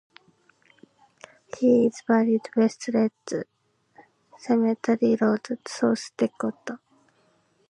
[1.59, 3.11] He is buried West Lead
[4.39, 6.79] Cemetery Lead, South Dakota.